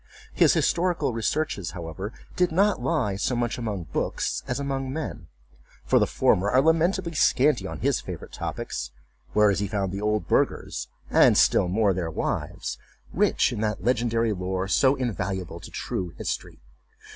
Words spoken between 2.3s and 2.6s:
did